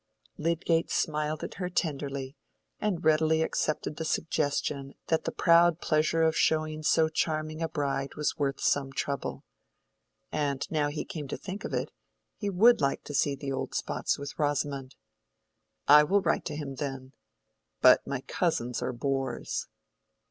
[0.39, 2.35] Lydgate smiled at her tenderly,
[2.79, 8.15] and really accepted the suggestion that the proud pleasure of showing so charming a bride
[8.15, 9.45] was worth some trouble.
[10.31, 11.91] And now he came to think of it,
[12.35, 14.95] he would like to see the old spots with Rosamond.
[15.87, 17.13] "I will write to him, then.
[17.79, 19.67] But my cousins are bores."